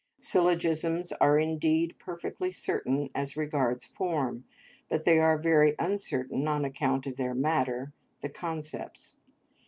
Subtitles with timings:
[0.19, 4.45] Syllogisms are indeed perfectly certain as regards form,
[4.89, 9.17] but they are very uncertain on account of their matter, the concepts.